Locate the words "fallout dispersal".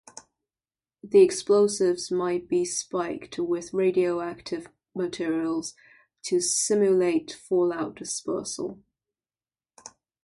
7.33-8.81